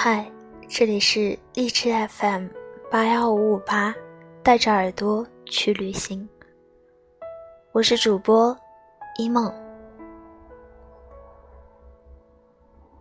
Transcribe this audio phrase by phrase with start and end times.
[0.00, 0.30] 嗨，
[0.68, 2.46] 这里是荔枝 FM
[2.88, 3.92] 八幺五五八，
[4.44, 6.28] 带着耳朵去旅行。
[7.72, 8.56] 我是主播
[9.18, 9.52] 一梦，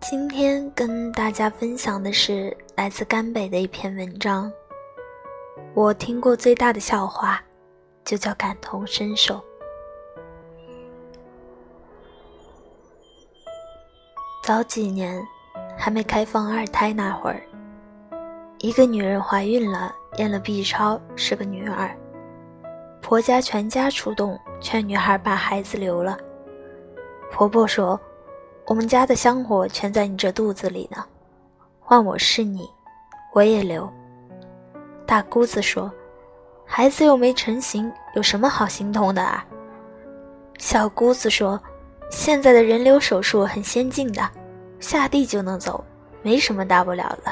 [0.01, 4.51] 今天跟大家分享的是来自甘北的一篇文章。
[5.75, 7.39] 我听过最大的笑话，
[8.03, 9.39] 就叫感同身受。
[14.41, 15.23] 早几年。
[15.77, 17.41] 还没开放二胎那会儿，
[18.57, 21.95] 一个女人怀孕了，验了 B 超，是个女儿。
[22.99, 26.17] 婆家全家出动劝女孩把孩子留了。
[27.31, 27.97] 婆婆说
[28.65, 31.05] ：“我们家的香火全在你这肚子里呢，
[31.79, 32.67] 换我是你，
[33.33, 33.89] 我也留。”
[35.05, 35.89] 大姑子说
[36.65, 39.45] ：“孩子又没成型，有什么好心痛的啊？”
[40.57, 41.61] 小姑子说
[42.09, 44.27] ：“现在的人流手术很先进的。”
[44.79, 45.83] 下地就能走，
[46.21, 47.31] 没什么大不了的。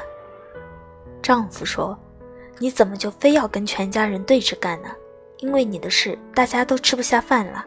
[1.21, 1.97] 丈夫说
[2.59, 4.89] ：“你怎么就非要跟全家人对着干呢？
[5.39, 7.65] 因为你的事，大家都吃不下饭了。”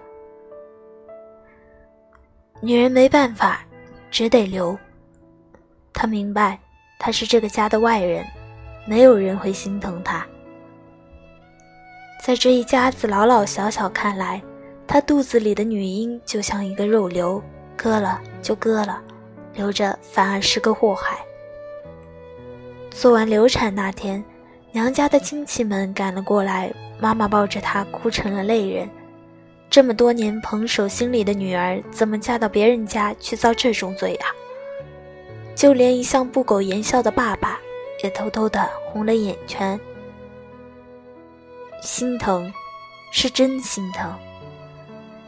[2.60, 3.60] 女人没办法，
[4.10, 4.76] 只得留。
[5.92, 6.58] 她明白，
[6.98, 8.24] 她是这个家的外人，
[8.86, 10.26] 没有人会心疼她。
[12.24, 14.42] 在这一家子老老小小看来，
[14.86, 17.42] 她肚子里的女婴就像一个肉瘤，
[17.76, 19.02] 割了就割了。
[19.58, 21.18] 留着反而是个祸害。
[22.90, 24.24] 做完流产那天，
[24.70, 28.88] 娘家的亲戚们赶了过来，妈妈抱着她哭成了泪人。
[29.68, 34.30] 这么多年捧手心里的女儿，怎么嫁到别人家去遭这种罪啊？
[35.56, 37.58] 就连一向不苟言笑的爸爸，
[38.04, 39.78] 也偷偷的红了眼圈。
[41.82, 42.52] 心疼，
[43.10, 44.08] 是真心疼。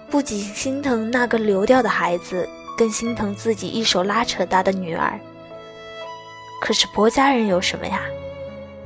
[0.08, 2.48] 不仅心疼那个流掉的孩子。
[2.80, 5.20] 更心疼自己一手拉扯大的女儿。
[6.62, 8.00] 可是婆家人有什么呀？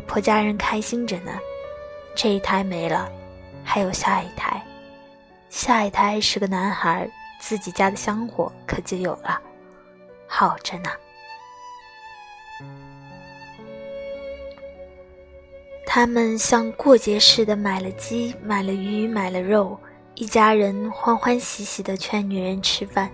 [0.05, 1.31] 婆家人开心着呢，
[2.13, 3.09] 这一胎没了，
[3.63, 4.61] 还有下一胎，
[5.49, 9.41] 下一胎是个男孩，自己家的香火可就有了，
[10.27, 10.91] 好着呢。
[15.87, 19.79] 他们像过节似的买了鸡，买了鱼，买了肉，
[20.17, 23.09] 一家人欢欢喜喜的劝女人吃饭。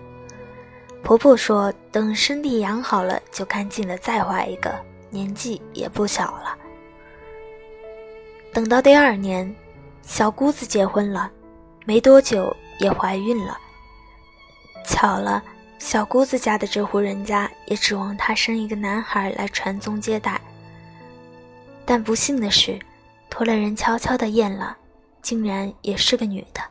[1.03, 4.73] 婆婆说：“等身体养好了，就赶紧的再怀一个，
[5.09, 6.57] 年纪也不小了。”
[8.53, 9.53] 等到第二年，
[10.03, 11.29] 小姑子结婚了，
[11.85, 13.57] 没多久也怀孕了。
[14.85, 15.43] 巧了，
[15.79, 20.39] 小姑子家的这户人家也指望她生一个男孩来传宗接代。
[21.83, 22.79] 但不幸的是，
[23.29, 24.77] 托了人悄悄的验了，
[25.21, 26.61] 竟然也是个女的。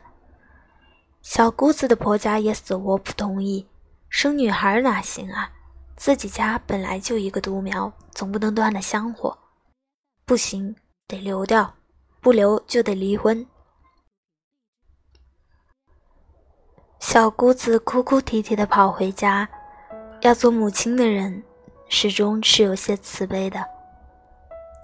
[1.21, 3.65] 小姑子的婆家也死活不同意。
[4.11, 5.49] 生女孩哪行啊？
[5.95, 9.35] 自己家本来就一个独苗，总不能断了香火。
[10.25, 10.75] 不行，
[11.07, 11.73] 得留掉，
[12.19, 13.47] 不留就得离婚。
[16.99, 19.47] 小姑子哭哭啼啼的跑回家，
[20.19, 21.41] 要做母亲的人，
[21.87, 23.65] 始终是有些慈悲的，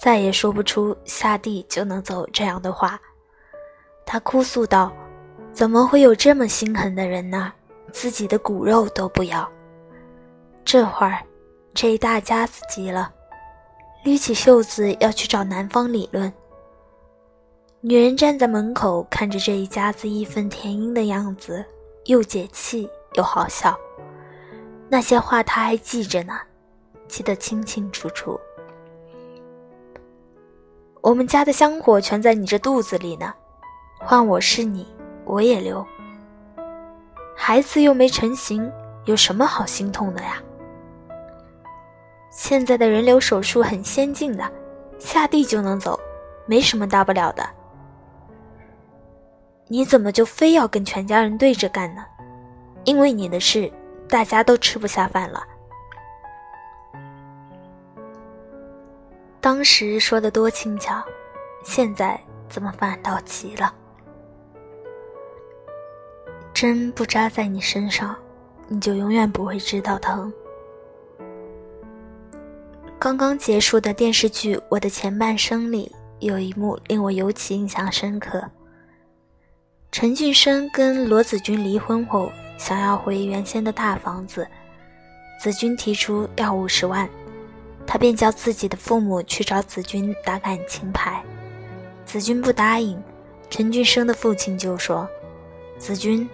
[0.01, 2.97] 再也说不出下地就能走这样的话。
[4.05, 4.89] 她哭诉道
[5.51, 7.51] ：“怎么会有这么心狠的人呢？”
[7.91, 9.49] 自己的骨肉都不要。
[10.65, 11.23] 这会儿，
[11.73, 13.11] 这一大家子急了，
[14.03, 16.31] 捋起袖子要去找男方理论。
[17.81, 21.63] 女人站在门口，看着这一家子义愤填膺的样子，
[22.05, 23.77] 又解气又好笑。
[24.89, 26.39] 那些话她还记着呢，
[27.07, 28.39] 记得清清楚楚。
[31.01, 33.33] 我们家的香火全在你这肚子里呢，
[33.99, 34.85] 换我是你，
[35.23, 35.85] 我也留。
[37.39, 38.69] 孩子又没成型，
[39.05, 40.41] 有什么好心痛的呀？
[42.31, 44.51] 现在的人流手术很先进的，
[44.97, 45.97] 下地就能走，
[46.47, 47.47] 没什么大不了的。
[49.67, 52.03] 你怎么就非要跟全家人对着干呢？
[52.85, 53.71] 因为你的事，
[54.09, 55.43] 大家都吃不下饭了。
[59.39, 61.01] 当时说的多轻巧，
[61.63, 62.19] 现在
[62.49, 63.73] 怎么反倒急了？
[66.59, 68.15] 针不扎在你身上，
[68.67, 70.33] 你就永远不会知道疼。
[72.97, 78.43] 刚刚结束的电视剧《我的前半生》里有一幕令我尤其印象深刻。
[79.91, 84.47] 陈俊生跟罗子君离婚后，想要回原先的大房子，
[85.39, 87.07] 子君提出要五十万，
[87.85, 91.23] 他便叫自己的父母去找子君打感情牌。
[92.03, 92.99] 子君不答应，
[93.47, 95.07] 陈俊生的父亲就说
[95.77, 96.27] ：“子君。”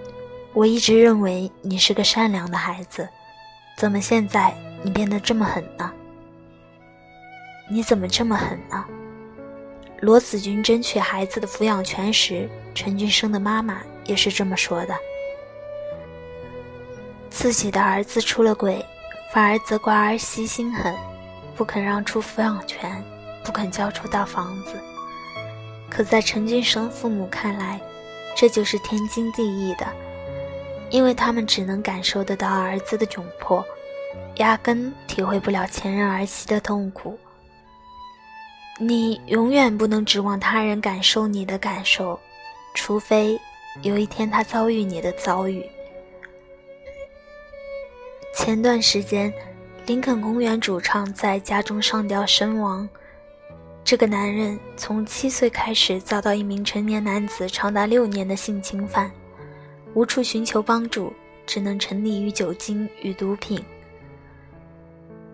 [0.53, 3.09] 我一直认为你是个善良的孩子，
[3.75, 4.53] 怎么现在
[4.83, 5.91] 你变得这么狠呢？
[7.69, 8.85] 你怎么这么狠呢？”
[10.01, 14.95] 罗子君争取孩子的抚养权时，陈俊生的妈妈也是这么说的。
[17.29, 18.85] 自己的儿子出了轨，
[19.31, 20.93] 反而责怪儿媳心狠，
[21.55, 23.03] 不肯让出抚养权，
[23.43, 24.73] 不肯交出大房子。
[25.89, 27.79] 可在陈俊生父母看来，
[28.35, 29.87] 这就是天经地义的，
[30.93, 33.65] 因为他们只能感受得到儿子的窘迫，
[34.35, 37.17] 压根体会不了前任儿媳的痛苦。
[38.79, 42.19] 你永远不能指望他人感受你的感受，
[42.75, 43.39] 除非
[43.81, 45.67] 有一天他遭遇你的遭遇。
[48.35, 49.33] 前段时间，
[49.87, 52.87] 林肯公园主唱在家中上吊身亡。
[53.83, 59.11] 这个男人从七岁开始遭到一名成年男子长达六年的性侵犯，
[59.93, 61.13] 无处寻求帮助，
[61.45, 63.63] 只能沉溺于酒精与毒品。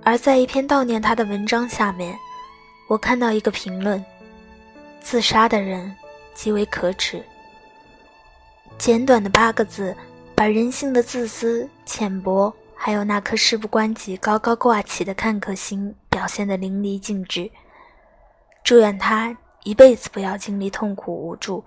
[0.04, 2.18] 而在一篇悼念他的文章下面。
[2.88, 4.04] 我看到一个评论
[5.00, 5.96] ：“自杀的人
[6.34, 7.24] 极为可耻。”
[8.80, 9.96] 简短的八个字，
[10.34, 17.52] 把人性的自私、浅薄，还有那颗事不关己、高高挂起的看客心，表现得淋漓尽致。
[18.64, 21.64] 祝愿他一辈子不要经历痛苦无助，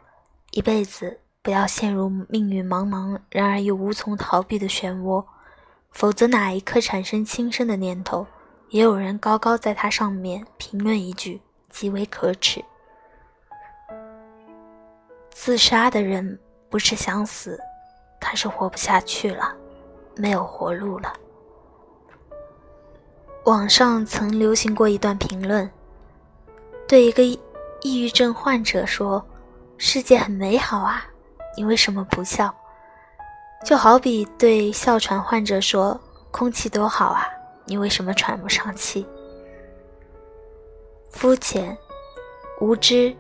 [0.51, 5.25] 一辈子不要陷入命运茫茫，然而又无从逃避的漩涡，
[5.91, 8.25] 否则哪一刻产生轻生的念头？
[8.69, 12.65] 也有人高高在他上面评论一句：“极为可耻。”
[15.35, 16.39] 自杀的人
[16.71, 17.59] 不是想死，
[18.21, 19.53] 他是活不下去了，
[20.15, 21.13] 没有活路了。
[23.47, 25.69] 网上曾流行过一段评论，
[26.87, 29.27] 对一个抑郁症患者说
[29.77, 31.05] ：“世界很美好啊，
[31.57, 32.55] 你为什么不笑？”
[33.65, 36.01] 就好比对哮喘患者说
[36.31, 37.27] ：“空气多好啊。”
[37.65, 39.07] 你为什么喘不上气？
[41.13, 41.79] 肤浅、
[42.61, 43.15] 无知、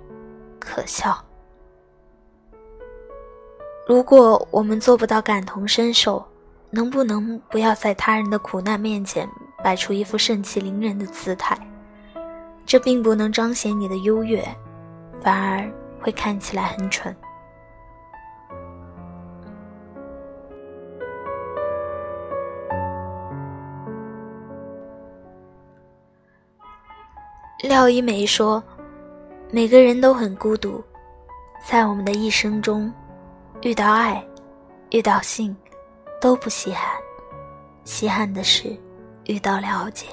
[0.58, 1.16] 可笑。
[3.86, 6.26] 如果我们做不到感同身受，
[6.70, 9.28] 能不能不要在他人的苦难面前
[9.62, 11.56] 摆出一副盛气凌人的姿态？
[12.66, 14.44] 这并不能彰显你的优越，
[15.22, 15.70] 反而
[16.00, 17.14] 会看起来很蠢。
[27.62, 28.60] 廖一梅说
[29.52, 30.82] ：“每个人都很孤独，
[31.64, 32.92] 在我们的一生中，
[33.60, 34.20] 遇到爱，
[34.90, 35.56] 遇到性，
[36.20, 36.90] 都不稀罕。
[37.84, 38.76] 稀罕的是
[39.26, 40.06] 遇到了解。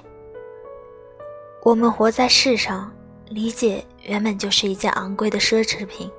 [1.64, 2.92] 我们活在世上，
[3.30, 6.10] 理解原本就是一件昂贵的奢侈品。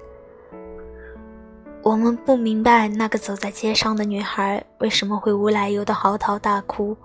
[1.84, 6.96] 我们不明白那个走在街上的女孩为什么会无来由的嚎啕大哭，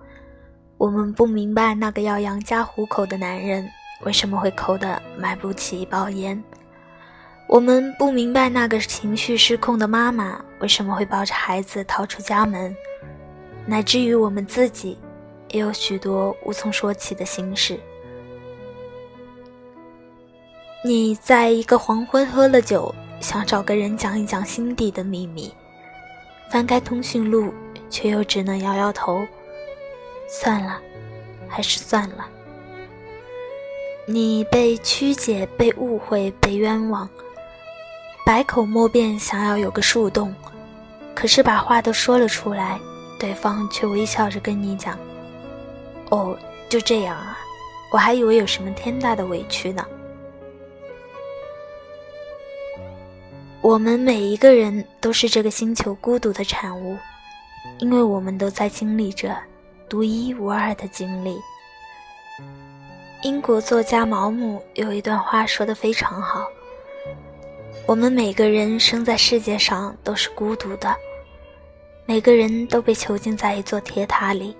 [0.80, 3.70] 我们不明白那个要养家糊口的男人。”
[4.04, 6.42] 为什么会抠的买不起一包烟？
[7.48, 12.76] 我们不明白那个情绪失控的妈妈为什么会抱着孩子逃出家门，
[13.66, 14.98] 乃至于我们自己，
[15.50, 17.80] 也有许多无从说起的心事。
[20.84, 25.54] 你在一个黄昏喝了酒，想找个人讲一讲心底的秘密，
[26.52, 27.54] 翻开通讯录，
[27.90, 29.26] 却又只能摇摇头。
[30.28, 30.82] 算了，
[31.48, 32.28] 还是算了。
[34.08, 37.10] 你被曲解、被误会、被冤枉，
[38.24, 40.32] 百口莫辩，想要有个树洞，
[41.16, 42.80] 可是把话都说了出来，
[43.20, 44.96] 对方却微笑着跟你讲
[46.12, 46.38] ：“哦，
[46.70, 47.40] 就这样啊，
[47.92, 49.84] 我还以为有什么天大的委屈呢。”
[53.62, 56.96] 我们每一个人都是这个星球孤独的产物，
[57.80, 59.36] 因为我们都在经历着
[59.90, 61.36] 独一无二的经历。
[63.26, 66.48] 英国作家毛姆有一段话说得非常好
[67.88, 70.96] ：“我们每个人生在世界上都是孤独的，
[72.06, 74.56] 每个人都被囚禁在一座铁塔里，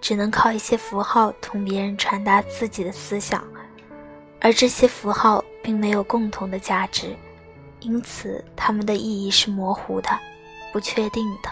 [0.00, 3.42] 只能靠一些符号同别人传达自己的思想，
[4.40, 7.16] 而这些符号并没有共同的价值，
[7.80, 10.08] 因此它们的意义是模糊的、
[10.72, 11.50] 不确定的。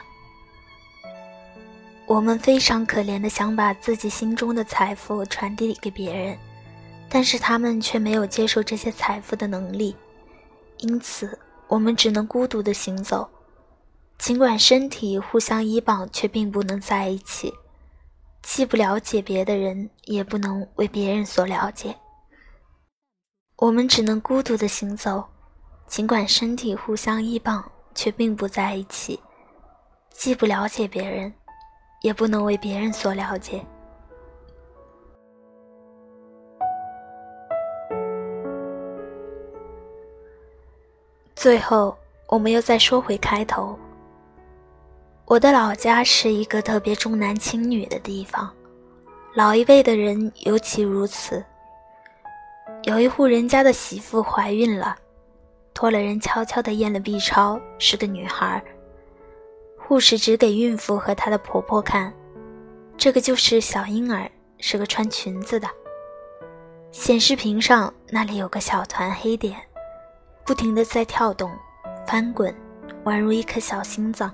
[2.07, 6.39] 我们非常可怜的想把自己心中的财富传递给别人。”
[7.15, 9.95] 但是他们却没有接受这些财富的能力，
[10.79, 11.39] 因此
[11.69, 13.29] 我们只能孤独地行走。
[14.17, 17.53] 尽管身体互相依傍，却并不能在一起。
[18.41, 21.95] 既不了解别的人，也不能为别人所了解。
[23.57, 25.23] 我们只能孤独地行走，
[25.87, 27.63] 尽管身体互相依傍，
[27.95, 29.21] 却并不在一起。
[30.15, 31.31] 既不了解别人，
[32.01, 33.63] 也不能为别人所了解。
[41.43, 43.77] 最后，我们又再说回开头。
[45.25, 48.49] 我的老家是一个特别重男轻女的地方，
[49.35, 51.45] 老一辈的人尤其如此。
[52.85, 54.95] 有一户人家的媳妇怀孕了，
[55.75, 58.63] 托了人悄悄地验了 B 超，是个女孩。
[59.77, 62.15] 护士指给孕妇和她的婆婆看，
[62.97, 65.69] 这个就是小婴儿，是个穿裙子的。
[66.93, 69.61] 显示屏上那里有个小团黑点，
[70.53, 71.51] 不停地在跳动、
[72.07, 72.55] 翻滚，
[73.05, 74.31] 宛如一颗小心脏。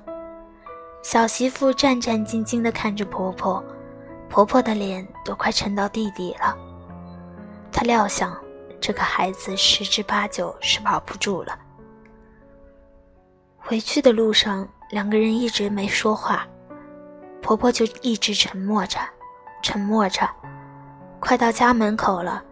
[1.01, 3.63] 小媳妇战战兢兢地看着婆婆，
[4.29, 6.57] 婆婆的脸都快沉到地底了。
[7.71, 8.37] 她料想
[8.81, 11.57] 这个孩子十之八九是保不住了。
[13.57, 16.45] 回去的路上，两个人一直没说话，
[17.41, 18.99] 婆婆就一直沉默着，
[19.63, 20.29] 沉默着。
[21.21, 22.43] 快到家门口了。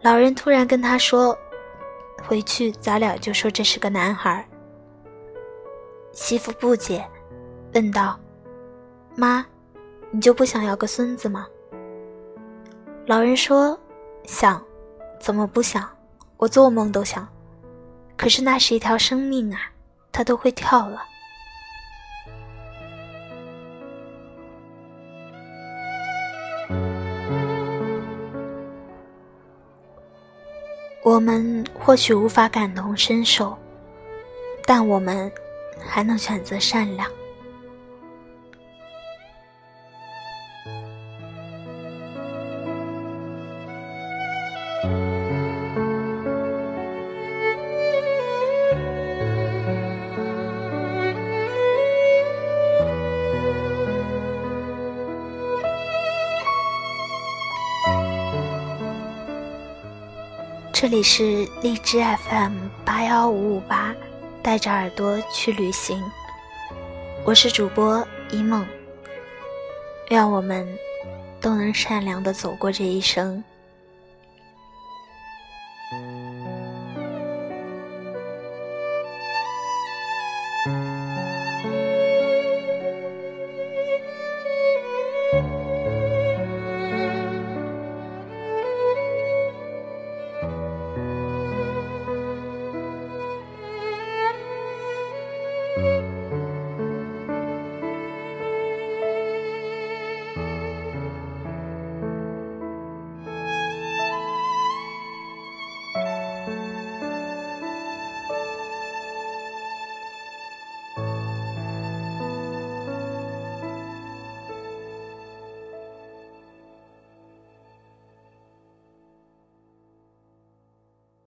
[0.00, 1.38] 老人突然跟她说
[2.26, 4.46] ：“回去咱俩就说这是个男孩。”
[6.12, 7.04] 媳妇不解，
[7.74, 8.18] 问道
[9.16, 9.44] ：“妈，
[10.10, 11.46] 你就不想要个孙子吗？”
[13.06, 13.78] 老人说
[14.24, 14.62] ：“想，
[15.20, 15.88] 怎么不想？
[16.36, 17.26] 我做梦都想。
[18.16, 19.60] 可是那是一条生命啊，
[20.12, 21.02] 它都会跳了。”
[31.04, 33.54] 我们或许无法感同身受，
[34.64, 35.30] 但我们
[35.78, 37.06] 还能选择善良。
[60.84, 61.98] 这里是荔枝
[62.28, 63.94] FM 八幺五五八，
[64.42, 65.98] 带着耳朵去旅行。
[67.24, 68.66] 我是主播一梦，
[70.10, 70.68] 愿我们
[71.40, 73.42] 都能善良的走过这一生。